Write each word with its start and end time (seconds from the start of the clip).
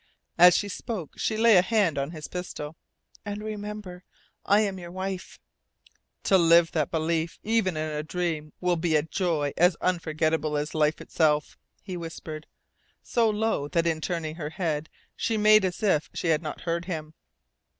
As 0.39 0.57
she 0.57 0.67
spoke 0.67 1.11
she 1.19 1.37
lay 1.37 1.57
a 1.57 1.61
hand 1.61 1.95
on 1.99 2.09
his 2.09 2.27
pistol. 2.27 2.75
"And 3.23 3.43
remember: 3.43 4.03
I 4.43 4.61
am 4.61 4.79
your 4.79 4.89
wife!" 4.89 5.39
"To 6.23 6.39
live 6.39 6.71
that 6.71 6.89
belief, 6.89 7.37
even 7.43 7.77
in 7.77 7.87
a 7.87 8.01
dream, 8.01 8.51
will 8.59 8.77
be 8.77 8.95
a 8.95 9.03
joy 9.03 9.53
as 9.57 9.77
unforgettable 9.79 10.57
as 10.57 10.73
life 10.73 11.01
itself," 11.01 11.55
he 11.83 11.95
whispered, 11.97 12.47
so 13.03 13.29
low 13.29 13.67
that, 13.67 13.85
in 13.85 14.01
turning 14.01 14.37
her 14.37 14.49
head, 14.49 14.89
she 15.15 15.37
made 15.37 15.63
as 15.63 15.83
if 15.83 16.09
she 16.15 16.29
had 16.29 16.41
not 16.41 16.61
heard 16.61 16.85
him. 16.85 17.13